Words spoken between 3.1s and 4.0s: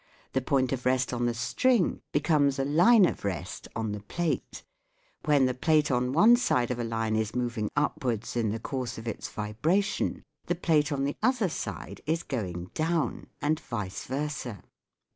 rest on the